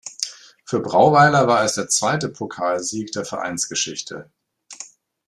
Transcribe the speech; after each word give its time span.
Für 0.65 0.79
Brauweiler 0.79 1.45
war 1.47 1.63
es 1.63 1.75
der 1.75 1.87
zweite 1.87 2.29
Pokalsieg 2.29 3.11
der 3.11 3.23
Vereinsgeschichte. 3.23 4.31